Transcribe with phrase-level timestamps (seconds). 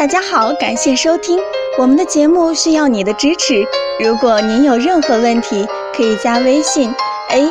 [0.00, 1.38] 大家好，感谢收听
[1.76, 3.62] 我们的节目，需要你的支持。
[4.02, 6.90] 如果您有任何问题，可以加微信
[7.28, 7.46] a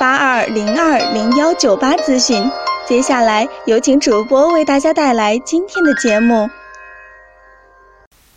[0.00, 2.42] 八二零二零幺九八咨询。
[2.88, 6.50] 接下来有请主播为大家带来今天的节目。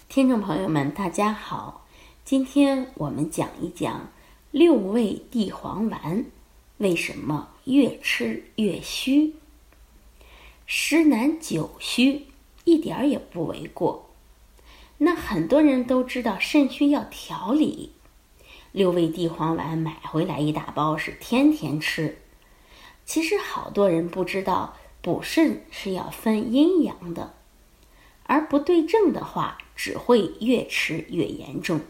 [0.10, 1.88] 听众朋友们，大家好，
[2.24, 4.12] 今天我们讲一讲
[4.52, 6.24] 六味地黄丸
[6.78, 9.34] 为什么越吃越虚。
[10.68, 12.28] 十男九虚。
[12.66, 14.10] 一点儿也不为过。
[14.98, 17.94] 那很多人都知道肾虚要调理，
[18.72, 22.18] 六味地黄丸买回来一大包是天天吃。
[23.06, 27.34] 其实好多人不知道补肾是要分阴阳的，
[28.24, 31.82] 而不对症的话，只会越吃越严重。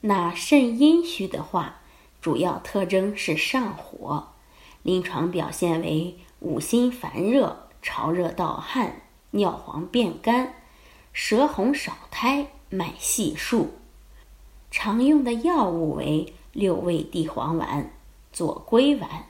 [0.00, 1.80] 那肾阴虚的话，
[2.20, 4.28] 主要特征是上火，
[4.82, 9.02] 临床表现为五心烦热、潮热盗汗。
[9.32, 10.54] 尿黄变干，
[11.12, 13.72] 舌红少苔，脉细数。
[14.70, 17.90] 常用的药物为六味地黄丸、
[18.32, 19.26] 左归丸。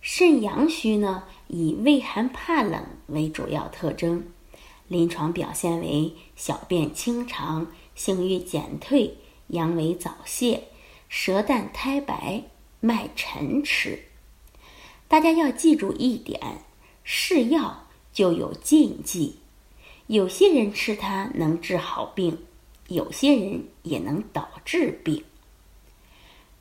[0.00, 4.26] 肾阳虚呢，以畏寒怕冷为主要特征，
[4.88, 9.16] 临床表现为小便清长、性欲减退、
[9.48, 10.64] 阳痿早泄、
[11.08, 12.42] 舌淡苔白、
[12.80, 14.02] 脉沉迟。
[15.08, 16.40] 大家要记住一点：
[17.04, 17.86] 是药。
[18.12, 19.36] 就有禁忌，
[20.06, 22.38] 有些人吃它能治好病，
[22.88, 25.24] 有些人也能导致病。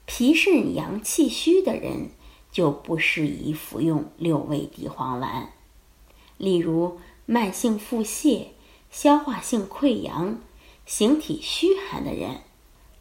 [0.06, 2.12] 脾肾阳气虚的人
[2.52, 5.52] 就不适宜服用六味地黄丸。
[6.38, 8.46] 例如，慢性腹泻、
[8.90, 10.40] 消化性溃疡、
[10.86, 12.42] 形体虚寒的人，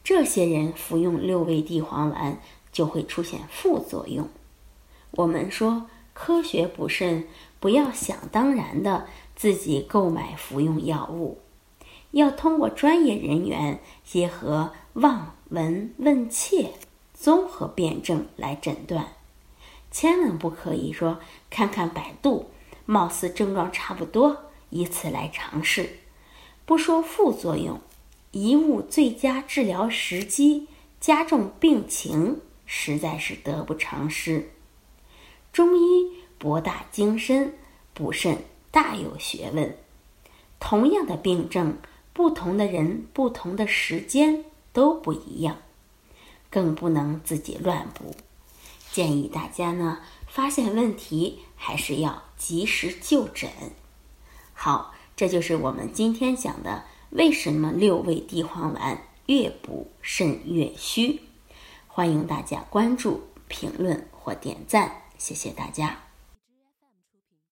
[0.03, 2.41] 这些人服用六味地黄丸
[2.73, 4.27] 就会出现副作用。
[5.11, 5.87] 我们说。
[6.23, 7.27] 科学补肾，
[7.59, 11.39] 不要想当然的自己购买服用药物，
[12.11, 16.73] 要通过专业人员结合望、闻、问、切
[17.15, 19.13] 综合辩证来诊断，
[19.89, 21.17] 千万不可以说
[21.49, 22.51] 看看百度，
[22.85, 25.89] 貌似症状差不多，以此来尝试。
[26.67, 27.81] 不说副作用，
[28.33, 30.67] 贻误最佳治疗时机，
[30.99, 34.51] 加重病情，实在是得不偿失。
[35.53, 37.53] 中医博大精深，
[37.93, 39.75] 补肾大有学问。
[40.61, 41.77] 同样的病症，
[42.13, 45.57] 不同的人、不同的时间都不一样，
[46.49, 48.15] 更不能自己乱补。
[48.91, 53.49] 建议大家呢，发现问题还是要及时就诊。
[54.53, 61.19] 好，这就是我们今天讲的为什么六味地黄丸越补肾越虚。
[61.87, 65.01] 欢迎大家关注、评论或点赞。
[65.21, 66.10] 谢谢大家。